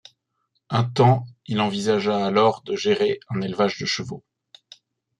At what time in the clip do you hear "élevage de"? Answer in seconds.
3.43-3.85